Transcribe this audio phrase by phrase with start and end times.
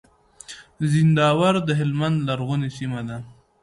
[0.91, 3.17] زينداور د هلمند لرغونې سيمه ده.